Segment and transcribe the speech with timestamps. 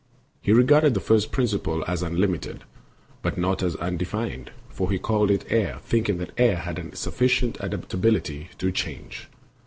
[0.41, 2.63] He regarded the first principle as unlimited,
[3.21, 7.55] but not as undefined, for he called it air, thinking that air had a sufficient
[7.59, 9.27] adaptability to change.